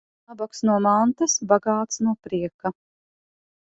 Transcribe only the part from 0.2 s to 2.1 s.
Nabags no mantas, bagāts